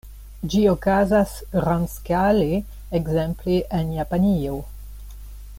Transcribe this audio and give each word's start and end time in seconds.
Ĝi 0.53 0.61
okazas 0.69 1.35
grandskale, 1.65 2.49
ekzemple 3.01 3.61
en 3.81 3.95
Japanio. 4.01 4.61